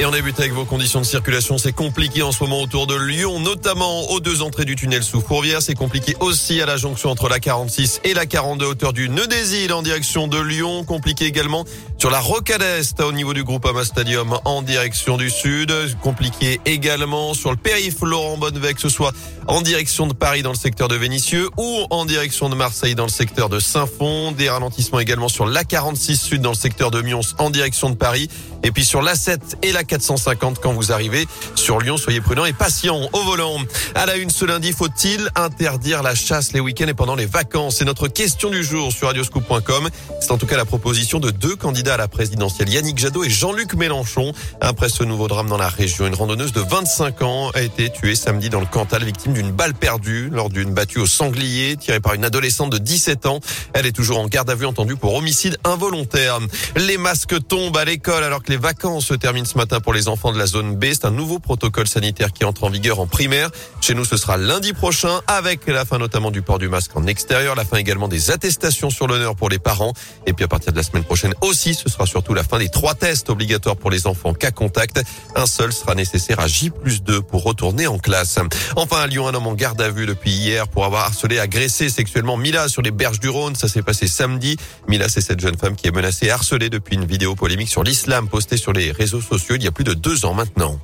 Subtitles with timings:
[0.00, 1.58] Et on débute avec vos conditions de circulation.
[1.58, 5.20] C'est compliqué en ce moment autour de Lyon, notamment aux deux entrées du tunnel sous
[5.20, 5.60] Fourvière.
[5.60, 9.26] C'est compliqué aussi à la jonction entre la 46 et la 42 hauteur du Nœud
[9.26, 10.84] des Îles en direction de Lyon.
[10.84, 11.66] Compliqué également
[11.98, 15.70] sur la Rocade Est au niveau du groupe Ama Stadium en direction du sud.
[16.00, 19.12] Compliqué également sur le périph' Laurent Bonnevec, que ce soit
[19.48, 23.04] en direction de Paris dans le secteur de Vénissieux ou en direction de Marseille dans
[23.04, 24.32] le secteur de Saint-Fond.
[24.32, 27.96] Des ralentissements également sur la 46 sud dans le secteur de Mions en direction de
[27.96, 28.30] Paris.
[28.62, 31.26] Et puis sur l'A7 et la 450 quand vous arrivez
[31.56, 31.96] sur Lyon.
[31.96, 33.56] Soyez prudents et patients au volant.
[33.96, 37.78] À la une ce lundi, faut-il interdire la chasse les week-ends et pendant les vacances?
[37.78, 39.88] C'est notre question du jour sur radioscoop.com.
[40.20, 43.30] C'est en tout cas la proposition de deux candidats à la présidentielle, Yannick Jadot et
[43.30, 44.32] Jean-Luc Mélenchon.
[44.60, 48.14] Après ce nouveau drame dans la région, une randonneuse de 25 ans a été tuée
[48.14, 52.14] samedi dans le Cantal, victime d'une balle perdue lors d'une battue au sanglier tirée par
[52.14, 53.40] une adolescente de 17 ans.
[53.72, 56.38] Elle est toujours en garde à vue entendue pour homicide involontaire.
[56.76, 60.08] Les masques tombent à l'école alors que les vacances se terminent ce matin pour les
[60.08, 60.86] enfants de la zone B.
[60.86, 63.50] C'est un nouveau protocole sanitaire qui entre en vigueur en primaire.
[63.80, 67.06] Chez nous, ce sera lundi prochain avec la fin notamment du port du masque en
[67.06, 69.92] extérieur, la fin également des attestations sur l'honneur pour les parents.
[70.26, 72.68] Et puis à partir de la semaine prochaine aussi, ce sera surtout la fin des
[72.68, 75.00] trois tests obligatoires pour les enfants cas contact.
[75.36, 78.38] Un seul sera nécessaire à J plus 2 pour retourner en classe.
[78.76, 81.90] Enfin, à Lyon, un homme en garde à vue depuis hier pour avoir harcelé, agressé
[81.90, 83.54] sexuellement Mila sur les berges du Rhône.
[83.54, 84.56] Ça s'est passé samedi.
[84.88, 87.82] Mila, c'est cette jeune femme qui est menacée et harcelée depuis une vidéo polémique sur
[87.82, 90.80] l'islam postée sur les réseaux sociaux il y a plus de deux ans maintenant.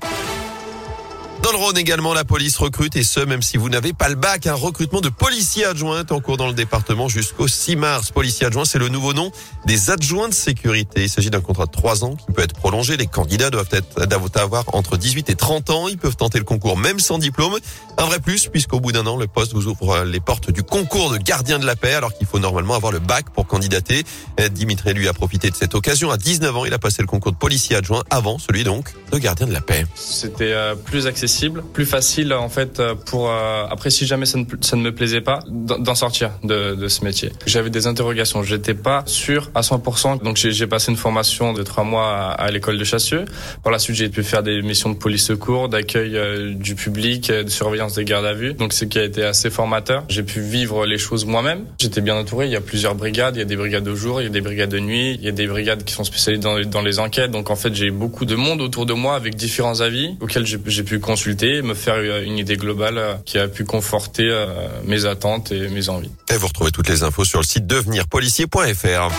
[1.47, 4.16] Dans le Rhône également, la police recrute et ce, même si vous n'avez pas le
[4.16, 8.11] bac, un recrutement de policiers adjoints en cours dans le département jusqu'au 6 mars.
[8.11, 9.30] Policiers adjoints, c'est le nouveau nom
[9.64, 11.05] des adjoints de sécurité.
[11.05, 12.97] Il s'agit d'un contrat de 3 ans qui peut être prolongé.
[12.97, 15.86] Les candidats doivent être, avoir entre 18 et 30 ans.
[15.86, 17.55] Ils peuvent tenter le concours même sans diplôme.
[17.97, 21.12] Un vrai plus puisqu'au bout d'un an, le poste vous ouvre les portes du concours
[21.12, 24.02] de gardien de la paix alors qu'il faut normalement avoir le bac pour candidater.
[24.50, 26.11] Dimitri lui a profité de cette occasion.
[26.11, 29.19] À 19 ans, il a passé le concours de policier adjoint avant celui donc de
[29.19, 29.86] gardien de la paix.
[29.94, 31.36] C'était euh, plus accessible
[31.73, 35.20] plus facile en fait pour euh, après si jamais ça ne, ça ne me plaisait
[35.20, 37.33] pas d'en sortir de, de, ce métier.
[37.47, 40.23] J'avais des interrogations, j'étais pas sûr à 100%.
[40.23, 43.24] Donc j'ai passé une formation de trois mois à, à l'école de Chassieux.
[43.63, 47.30] Par la suite j'ai pu faire des missions de police secours, d'accueil euh, du public,
[47.30, 48.55] de surveillance des gardes à vue.
[48.55, 50.05] Donc ce qui a été assez formateur.
[50.08, 51.64] J'ai pu vivre les choses moi-même.
[51.79, 52.47] J'étais bien entouré.
[52.47, 53.36] Il y a plusieurs brigades.
[53.36, 55.24] Il y a des brigades de jour, il y a des brigades de nuit, il
[55.24, 57.30] y a des brigades qui sont spécialisées dans, dans les enquêtes.
[57.30, 60.83] Donc en fait j'ai beaucoup de monde autour de moi avec différents avis auxquels j'ai
[60.83, 64.47] pu consulter, me faire une idée globale euh, qui a pu conforter euh,
[64.85, 66.11] mes attentes et mes envies.
[66.33, 69.13] Et vous retrouvez toutes les infos sur le site devenirpolicier.fr.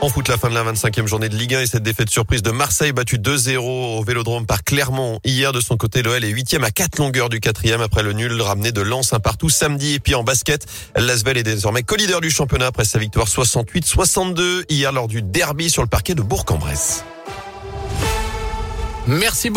[0.00, 2.42] En foot, la fin de la 25e journée de Ligue 1 et cette défaite surprise
[2.42, 5.18] de Marseille battue 2-0 au Vélodrome par Clermont.
[5.24, 8.40] Hier, de son côté, l'OL est 8e à 4 longueurs du 4e après le nul
[8.42, 9.94] ramené de Lens un partout samedi.
[9.94, 14.92] Et puis en basket, l'Asvel est désormais co-leader du championnat après sa victoire 68-62 hier
[14.92, 17.04] lors du derby sur le parquet de Bourg-en-Bresse.
[19.06, 19.52] Merci beaucoup.